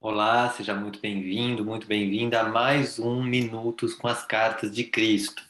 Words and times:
Olá, 0.00 0.48
seja 0.50 0.76
muito 0.76 1.00
bem-vindo, 1.00 1.64
muito 1.64 1.84
bem-vinda 1.88 2.40
a 2.40 2.48
mais 2.48 3.00
um 3.00 3.20
Minutos 3.20 3.94
com 3.94 4.06
as 4.06 4.24
Cartas 4.24 4.72
de 4.72 4.84
Cristo. 4.84 5.42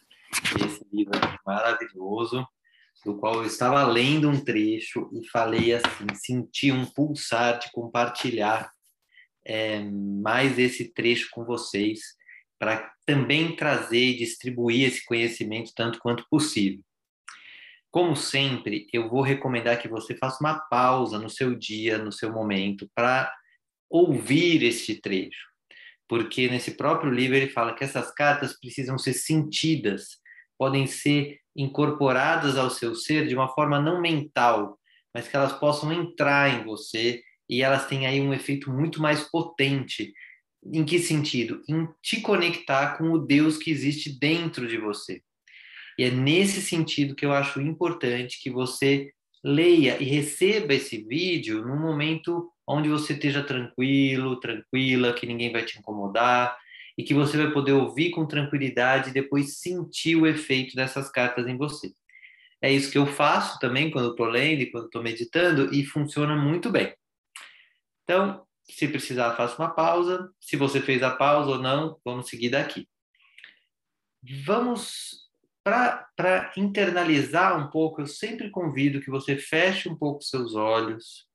Esse 0.64 0.86
livro 0.91 1.15
é 1.18 1.39
maravilhoso, 1.44 2.49
do 3.05 3.19
qual 3.19 3.34
eu 3.34 3.45
estava 3.45 3.84
lendo 3.84 4.26
um 4.26 4.42
trecho 4.42 5.11
e 5.13 5.29
falei 5.29 5.75
assim, 5.75 6.07
senti 6.15 6.73
um 6.73 6.87
pulsar 6.87 7.58
de 7.58 7.71
compartilhar 7.73 8.73
é, 9.45 9.80
mais 9.80 10.59
esse 10.59 10.95
trecho 10.95 11.29
com 11.30 11.45
vocês, 11.45 12.01
para 12.59 12.91
também 13.05 13.55
trazer 13.55 14.03
e 14.03 14.17
distribuir 14.17 14.89
esse 14.89 15.05
conhecimento 15.05 15.73
tanto 15.77 15.99
quanto 15.99 16.27
possível. 16.30 16.83
Como 17.91 18.17
sempre, 18.17 18.87
eu 18.95 19.11
vou 19.11 19.21
recomendar 19.21 19.79
que 19.79 19.89
você 19.89 20.17
faça 20.17 20.39
uma 20.41 20.59
pausa 20.59 21.19
no 21.19 21.29
seu 21.29 21.55
dia, 21.55 21.99
no 21.99 22.11
seu 22.11 22.33
momento, 22.33 22.91
para 22.95 23.30
ouvir 23.91 24.62
este 24.62 25.00
trecho. 25.00 25.49
Porque 26.08 26.49
nesse 26.49 26.72
próprio 26.72 27.11
livro 27.11 27.36
ele 27.36 27.49
fala 27.49 27.75
que 27.75 27.85
essas 27.85 28.13
cartas 28.13 28.58
precisam 28.58 28.99
ser 28.99 29.13
sentidas, 29.13 30.18
podem 30.58 30.86
ser 30.86 31.39
incorporadas 31.54 32.56
ao 32.56 32.70
seu 32.70 32.94
ser 32.94 33.27
de 33.27 33.34
uma 33.34 33.48
forma 33.48 33.80
não 33.80 34.00
mental, 34.00 34.78
mas 35.14 35.28
que 35.28 35.36
elas 35.36 35.52
possam 35.52 35.92
entrar 35.92 36.60
em 36.60 36.64
você 36.64 37.22
e 37.48 37.62
elas 37.62 37.86
têm 37.86 38.06
aí 38.06 38.20
um 38.20 38.32
efeito 38.32 38.70
muito 38.70 39.00
mais 39.00 39.22
potente. 39.30 40.12
Em 40.64 40.84
que 40.84 40.98
sentido? 40.98 41.62
Em 41.68 41.88
te 42.02 42.20
conectar 42.20 42.96
com 42.98 43.10
o 43.10 43.18
Deus 43.18 43.56
que 43.56 43.70
existe 43.70 44.18
dentro 44.18 44.66
de 44.66 44.77
você. 44.77 45.22
E 45.98 46.05
é 46.05 46.10
nesse 46.10 46.62
sentido 46.62 47.14
que 47.14 47.27
eu 47.27 47.32
acho 47.32 47.60
importante 47.60 48.41
que 48.41 48.50
você 48.50 49.10
leia 49.42 50.00
e 50.00 50.05
receba 50.05 50.74
esse 50.74 51.02
vídeo 51.05 51.64
num 51.64 51.80
momento 51.80 52.50
onde 52.68 52.88
você 52.88 53.14
esteja 53.14 53.42
tranquilo, 53.42 54.38
tranquila, 54.38 55.14
que 55.14 55.27
ninguém 55.27 55.50
vai 55.50 55.64
te 55.64 55.78
incomodar 55.78 56.56
e 56.97 57.02
que 57.02 57.14
você 57.14 57.36
vai 57.36 57.50
poder 57.50 57.72
ouvir 57.72 58.11
com 58.11 58.27
tranquilidade 58.27 59.11
e 59.11 59.12
depois 59.12 59.58
sentir 59.58 60.16
o 60.16 60.27
efeito 60.27 60.77
dessas 60.77 61.11
cartas 61.11 61.46
em 61.46 61.56
você. 61.56 61.92
É 62.61 62.70
isso 62.70 62.91
que 62.91 62.98
eu 62.98 63.06
faço 63.06 63.58
também 63.58 63.91
quando 63.91 64.11
estou 64.11 64.27
lendo 64.27 64.62
e 64.62 64.70
quando 64.70 64.86
estou 64.86 65.02
meditando 65.02 65.72
e 65.72 65.84
funciona 65.84 66.36
muito 66.36 66.70
bem. 66.70 66.94
Então, 68.02 68.44
se 68.64 68.89
precisar, 68.89 69.36
faça 69.36 69.56
uma 69.62 69.70
pausa. 69.70 70.28
Se 70.41 70.56
você 70.56 70.80
fez 70.80 71.02
a 71.02 71.11
pausa 71.11 71.52
ou 71.52 71.58
não, 71.58 71.98
vamos 72.05 72.28
seguir 72.28 72.50
daqui. 72.50 72.86
Vamos 74.44 75.28
para 75.62 76.52
internalizar 76.56 77.58
um 77.58 77.70
pouco, 77.70 78.00
eu 78.00 78.06
sempre 78.06 78.50
convido 78.50 79.00
que 79.00 79.11
você 79.11 79.36
feche 79.36 79.89
um 79.89 79.94
pouco 79.94 80.22
seus 80.22 80.55
olhos, 80.55 81.27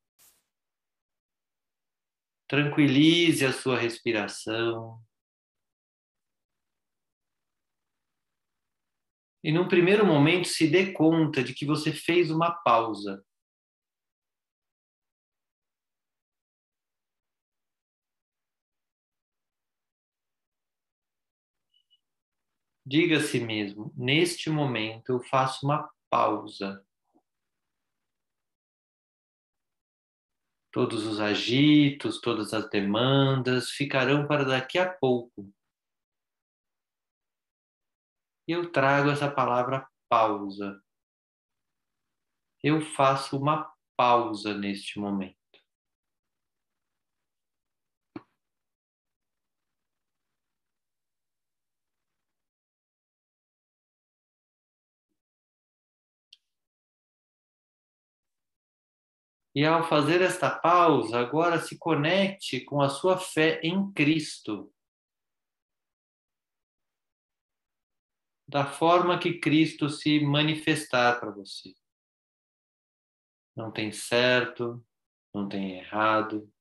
tranquilize 2.53 3.43
a 3.43 3.51
sua 3.51 3.79
respiração. 3.79 5.03
E 9.43 9.51
num 9.51 9.67
primeiro 9.67 10.05
momento 10.05 10.47
se 10.47 10.69
dê 10.69 10.93
conta 10.93 11.43
de 11.43 11.51
que 11.51 11.65
você 11.65 11.91
fez 11.91 12.29
uma 12.29 12.51
pausa. 12.51 13.25
Diga 22.85 23.17
a 23.17 23.19
si 23.19 23.39
mesmo: 23.39 23.91
neste 23.97 24.51
momento 24.51 25.09
eu 25.11 25.19
faço 25.23 25.65
uma 25.65 25.91
pausa. 26.07 26.85
Todos 30.73 31.05
os 31.05 31.19
agitos, 31.19 32.19
todas 32.19 32.51
as 32.51 32.67
demandas 32.67 33.69
ficarão 33.69 34.27
para 34.27 34.43
daqui 34.43 34.79
a 34.79 34.91
pouco. 34.91 35.53
E 38.47 38.51
eu 38.53 38.71
trago 38.71 39.11
essa 39.11 39.29
palavra 39.29 39.87
pausa. 40.09 40.81
Eu 42.63 42.81
faço 42.81 43.37
uma 43.37 43.71
pausa 43.95 44.57
neste 44.57 44.99
momento. 44.99 45.42
E 59.55 59.63
ao 59.65 59.87
fazer 59.87 60.21
esta 60.21 60.49
pausa, 60.49 61.19
agora 61.19 61.59
se 61.59 61.77
conecte 61.77 62.61
com 62.61 62.81
a 62.81 62.89
sua 62.89 63.19
fé 63.19 63.59
em 63.61 63.91
Cristo. 63.91 64.73
Da 68.47 68.65
forma 68.65 69.19
que 69.19 69.39
Cristo 69.39 69.89
se 69.89 70.19
manifestar 70.19 71.19
para 71.19 71.29
você. 71.29 71.73
Não 73.55 73.71
tem 73.71 73.91
certo, 73.91 74.83
não 75.31 75.47
tem 75.47 75.77
errado. 75.77 76.51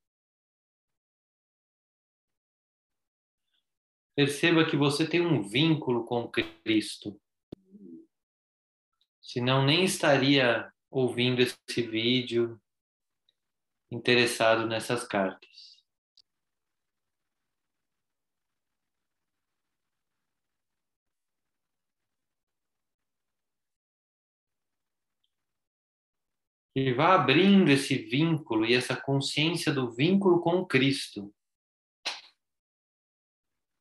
Perceba 4.15 4.69
que 4.69 4.77
você 4.77 5.09
tem 5.09 5.23
um 5.23 5.43
vínculo 5.43 6.05
com 6.05 6.31
Cristo. 6.31 7.19
Senão 9.23 9.65
nem 9.65 9.85
estaria 9.85 10.71
ouvindo 10.91 11.41
esse 11.41 11.83
vídeo, 11.83 12.62
interessado 13.93 14.67
nessas 14.67 15.05
cartas. 15.05 15.73
E 26.75 26.93
vá 26.95 27.15
abrindo 27.15 27.71
esse 27.71 27.97
vínculo 27.97 28.65
e 28.65 28.75
essa 28.75 28.97
consciência 28.97 29.73
do 29.73 29.91
vínculo 29.91 30.41
com 30.41 30.65
Cristo. 30.65 31.33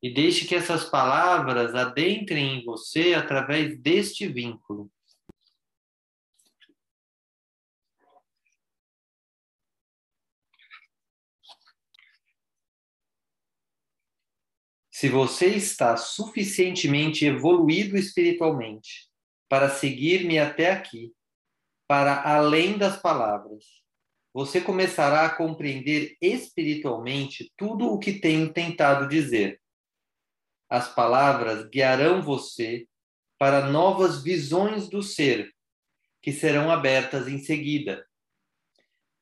E 0.04 0.14
deixe 0.14 0.46
que 0.46 0.56
essas 0.56 0.84
palavras 0.84 1.74
adentrem 1.74 2.60
em 2.60 2.66
você 2.66 3.14
através 3.14 3.80
deste 3.80 4.28
vínculo. 4.28 4.92
Se 15.02 15.10
você 15.10 15.48
está 15.48 15.98
suficientemente 15.98 17.26
evoluído 17.26 17.98
espiritualmente 17.98 19.10
para 19.50 19.68
seguir-me 19.68 20.38
até 20.38 20.70
aqui, 20.72 21.12
para 21.88 22.22
além 22.22 22.78
das 22.78 23.02
palavras, 23.02 23.66
você 24.32 24.62
começará 24.62 25.26
a 25.26 25.36
compreender 25.36 26.16
espiritualmente 26.22 27.52
tudo 27.58 27.88
o 27.88 27.98
que 27.98 28.20
tenho 28.20 28.54
tentado 28.54 29.10
dizer. 29.10 29.60
As 30.70 30.94
palavras 30.94 31.68
guiarão 31.68 32.22
você 32.22 32.88
para 33.40 33.72
novas 33.72 34.22
visões 34.22 34.88
do 34.88 35.02
ser, 35.02 35.52
que 36.22 36.32
serão 36.32 36.70
abertas 36.70 37.28
em 37.28 37.40
seguida. 37.40 38.08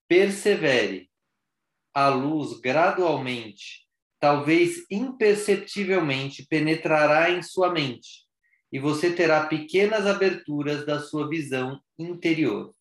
Persevere. 0.10 1.10
A 1.94 2.10
luz 2.10 2.60
gradualmente 2.60 3.88
talvez 4.20 4.86
imperceptivelmente 4.92 6.46
penetrará 6.48 7.32
em 7.32 7.42
sua 7.42 7.72
mente 7.72 8.28
e 8.72 8.78
você 8.80 9.16
terá 9.16 9.48
pequenas 9.48 10.06
aberturas 10.06 10.86
da 10.86 11.00
sua 11.00 11.28
visão 11.28 11.82
interior. 11.98 12.76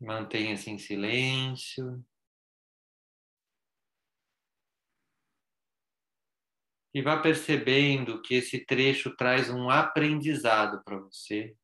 Mantenha-se 0.00 0.70
em 0.70 0.78
silêncio. 0.78 2.02
E 6.92 7.02
vá 7.02 7.20
percebendo 7.20 8.20
que 8.20 8.34
esse 8.34 8.64
trecho 8.64 9.14
traz 9.16 9.48
um 9.48 9.70
aprendizado 9.70 10.82
para 10.84 10.98
você. 10.98 11.56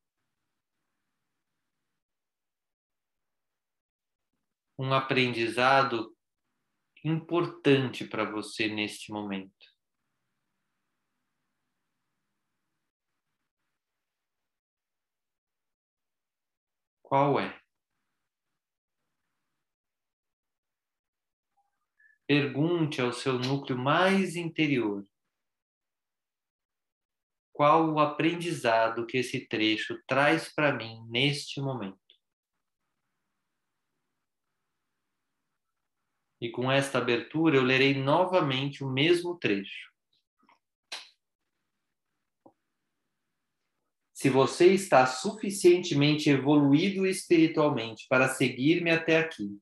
Um 4.78 4.92
aprendizado 4.92 6.16
importante 7.04 8.04
para 8.06 8.30
você 8.30 8.68
neste 8.68 9.10
momento. 9.10 9.66
Qual 17.02 17.40
é? 17.40 17.60
Pergunte 22.26 23.00
ao 23.00 23.12
seu 23.12 23.38
núcleo 23.38 23.78
mais 23.78 24.34
interior 24.36 25.04
qual 27.56 27.90
o 27.90 27.98
aprendizado 27.98 29.06
que 29.06 29.16
esse 29.16 29.48
trecho 29.48 29.98
traz 30.06 30.52
para 30.54 30.74
mim 30.74 31.02
neste 31.08 31.58
momento. 31.58 31.96
E 36.38 36.50
com 36.50 36.70
esta 36.70 36.98
abertura 36.98 37.56
eu 37.56 37.62
lerei 37.62 37.94
novamente 37.94 38.84
o 38.84 38.90
mesmo 38.90 39.38
trecho. 39.38 39.90
Se 44.12 44.28
você 44.28 44.74
está 44.74 45.06
suficientemente 45.06 46.28
evoluído 46.28 47.06
espiritualmente 47.06 48.04
para 48.06 48.28
seguir-me 48.28 48.90
até 48.90 49.16
aqui, 49.16 49.58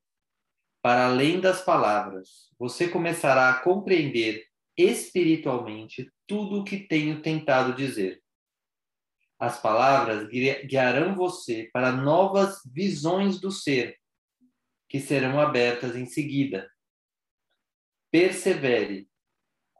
para 0.81 1.05
além 1.05 1.39
das 1.39 1.63
palavras, 1.63 2.51
você 2.59 2.89
começará 2.89 3.51
a 3.51 3.61
compreender 3.61 4.45
espiritualmente 4.77 6.11
tudo 6.27 6.61
o 6.61 6.63
que 6.63 6.79
tenho 6.79 7.21
tentado 7.21 7.73
dizer. 7.73 8.21
As 9.39 9.61
palavras 9.61 10.27
guiarão 10.29 11.15
você 11.15 11.69
para 11.73 11.91
novas 11.91 12.61
visões 12.65 13.39
do 13.39 13.51
ser, 13.51 13.97
que 14.89 14.99
serão 14.99 15.39
abertas 15.39 15.95
em 15.95 16.05
seguida. 16.05 16.69
Persevere. 18.11 19.09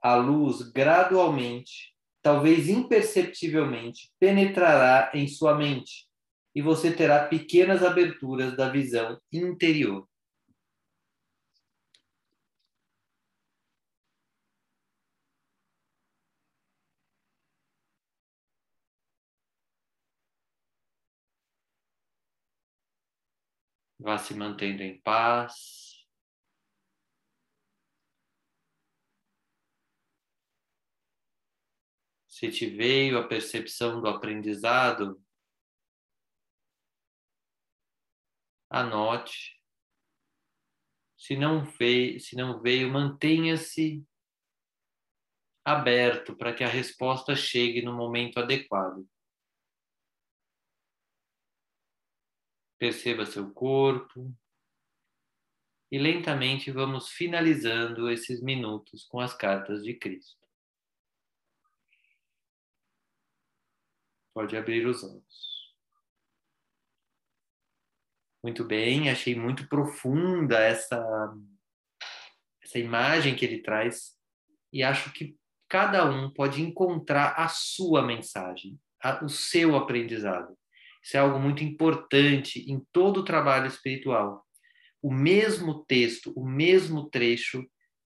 A 0.02 0.16
luz 0.16 0.62
gradualmente, 0.62 1.96
talvez 2.22 2.70
imperceptivelmente, 2.70 4.12
penetrará 4.20 5.12
em 5.14 5.28
sua 5.28 5.56
mente 5.56 6.08
e 6.54 6.62
você 6.62 6.94
terá 6.94 7.28
pequenas 7.28 7.84
aberturas 7.84 8.56
da 8.56 8.70
visão 8.70 9.20
interior. 9.32 10.08
Vá 24.06 24.20
se 24.20 24.36
mantendo 24.36 24.84
em 24.84 25.02
paz. 25.02 26.06
Se 32.28 32.52
te 32.52 32.68
veio 32.70 33.18
a 33.18 33.28
percepção 33.28 34.00
do 34.00 34.08
aprendizado, 34.08 35.20
anote. 38.70 39.60
Se 41.18 41.36
não 41.36 41.66
veio, 41.66 42.20
se 42.20 42.36
não 42.36 42.62
veio 42.62 42.92
mantenha-se 42.94 44.06
aberto 45.64 46.36
para 46.36 46.54
que 46.54 46.64
a 46.64 46.68
resposta 46.68 47.36
chegue 47.36 47.82
no 47.82 47.98
momento 47.98 48.40
adequado. 48.40 49.04
Perceba 52.86 53.26
seu 53.26 53.52
corpo. 53.52 54.32
E 55.92 55.98
lentamente 55.98 56.70
vamos 56.70 57.10
finalizando 57.10 58.12
esses 58.12 58.44
minutos 58.44 59.04
com 59.06 59.20
as 59.20 59.34
cartas 59.34 59.84
de 59.84 59.96
Cristo. 59.96 60.48
Pode 64.36 64.56
abrir 64.56 64.86
os 64.86 65.04
olhos. 65.04 65.74
Muito 68.44 68.64
bem, 68.64 69.10
achei 69.10 69.34
muito 69.34 69.68
profunda 69.68 70.60
essa, 70.60 71.36
essa 72.62 72.78
imagem 72.78 73.36
que 73.36 73.46
ele 73.46 73.64
traz 73.64 74.16
e 74.72 74.84
acho 74.84 75.12
que 75.12 75.36
cada 75.68 76.08
um 76.08 76.30
pode 76.30 76.62
encontrar 76.62 77.34
a 77.36 77.48
sua 77.48 78.04
mensagem, 78.04 78.80
a, 79.02 79.26
o 79.26 79.28
seu 79.28 79.76
aprendizado. 79.76 80.56
Isso 81.06 81.18
é 81.18 81.20
algo 81.20 81.40
muito 81.40 81.64
importante 81.64 82.66
em 82.68 82.84
todo 82.92 83.20
o 83.20 83.24
trabalho 83.24 83.68
espiritual. 83.68 84.44
O 85.00 85.14
mesmo 85.14 85.86
texto, 85.86 86.34
o 86.36 86.44
mesmo 86.44 87.08
trecho 87.12 87.64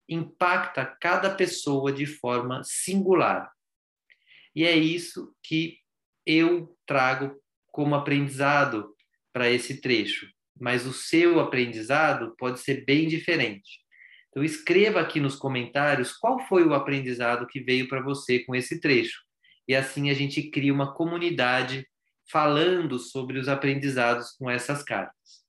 impacta 0.10 0.86
cada 1.00 1.34
pessoa 1.34 1.94
de 1.94 2.06
forma 2.06 2.62
singular. 2.66 3.50
E 4.54 4.66
é 4.66 4.76
isso 4.76 5.34
que 5.42 5.78
eu 6.26 6.78
trago 6.86 7.40
como 7.68 7.96
aprendizado 7.96 8.94
para 9.32 9.50
esse 9.50 9.80
trecho. 9.80 10.30
Mas 10.60 10.86
o 10.86 10.92
seu 10.92 11.40
aprendizado 11.40 12.36
pode 12.38 12.60
ser 12.60 12.84
bem 12.84 13.08
diferente. 13.08 13.80
Então, 14.28 14.44
escreva 14.44 15.00
aqui 15.00 15.22
nos 15.22 15.38
comentários 15.38 16.12
qual 16.12 16.38
foi 16.48 16.66
o 16.66 16.74
aprendizado 16.74 17.48
que 17.48 17.62
veio 17.62 17.88
para 17.88 18.02
você 18.02 18.40
com 18.40 18.54
esse 18.54 18.82
trecho. 18.82 19.22
E 19.66 19.74
assim 19.74 20.10
a 20.10 20.14
gente 20.14 20.50
cria 20.50 20.74
uma 20.74 20.94
comunidade 20.94 21.88
falando 22.32 23.00
sobre 23.00 23.40
os 23.40 23.48
aprendizados 23.48 24.32
com 24.32 24.50
essas 24.50 24.84
cartas. 24.84 25.40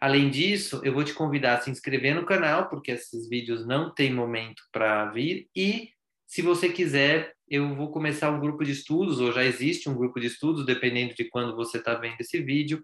Além 0.00 0.30
disso, 0.30 0.80
eu 0.82 0.94
vou 0.94 1.04
te 1.04 1.12
convidar 1.12 1.58
a 1.58 1.60
se 1.60 1.70
inscrever 1.70 2.14
no 2.14 2.24
canal, 2.24 2.70
porque 2.70 2.90
esses 2.90 3.28
vídeos 3.28 3.66
não 3.66 3.92
têm 3.92 4.12
momento 4.12 4.62
para 4.72 5.10
vir. 5.10 5.48
E, 5.54 5.90
se 6.26 6.40
você 6.40 6.70
quiser, 6.70 7.34
eu 7.46 7.74
vou 7.74 7.90
começar 7.90 8.30
um 8.30 8.40
grupo 8.40 8.64
de 8.64 8.72
estudos, 8.72 9.20
ou 9.20 9.30
já 9.30 9.44
existe 9.44 9.90
um 9.90 9.94
grupo 9.94 10.18
de 10.18 10.28
estudos, 10.28 10.64
dependendo 10.64 11.14
de 11.14 11.24
quando 11.24 11.54
você 11.54 11.76
está 11.76 11.94
vendo 11.94 12.20
esse 12.20 12.40
vídeo. 12.40 12.82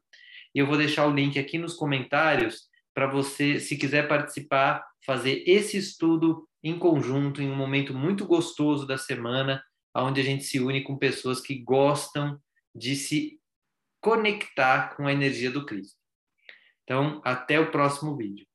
E 0.55 0.59
eu 0.59 0.67
vou 0.67 0.77
deixar 0.77 1.07
o 1.07 1.15
link 1.15 1.39
aqui 1.39 1.57
nos 1.57 1.73
comentários 1.73 2.69
para 2.95 3.07
você, 3.07 3.61
se 3.61 3.79
quiser 3.79 4.09
participar, 4.09 4.85
fazer 5.05 5.43
esse 5.47 5.79
estudo 5.79 6.47
em 6.63 6.79
conjunto, 6.79 7.41
em 7.41 7.51
um 7.51 7.57
momento 7.57 7.95
muito 7.95 8.27
gostoso 8.27 8.87
da 8.87 8.99
semana, 8.99 9.63
onde 9.95 10.21
a 10.21 10.25
gente 10.25 10.45
se 10.45 10.61
une 10.61 10.83
com 10.83 10.99
pessoas 10.99 11.41
que 11.41 11.63
gostam 11.63 12.39
de 12.77 12.95
se 12.95 13.41
conectar 14.01 14.95
com 14.97 15.07
a 15.07 15.13
energia 15.13 15.51
do 15.51 15.67
Cristo. 15.67 15.99
Então, 16.85 17.21
até 17.25 17.59
o 17.59 17.71
próximo 17.71 18.17
vídeo. 18.17 18.46